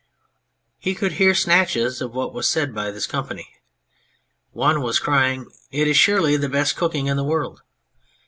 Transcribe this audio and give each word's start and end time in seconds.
He 0.79 0.95
could 0.95 1.11
hear 1.11 1.35
snatches 1.35 2.01
of 2.01 2.11
what 2.15 2.33
was 2.33 2.47
said 2.47 2.73
by 2.73 2.89
this 2.89 3.05
company. 3.05 3.47
One 4.51 4.81
was 4.81 4.97
crying:" 4.97 5.45
It 5.71 5.87
is 5.87 5.95
surely 5.95 6.37
the 6.37 6.49
best 6.49 6.75
cooking 6.75 7.05
in 7.05 7.17
the 7.17 7.23
world 7.23 7.61